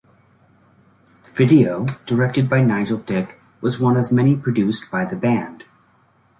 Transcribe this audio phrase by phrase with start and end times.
[1.25, 5.65] The video, directed by Nigel Dick, was one of many produced by the band.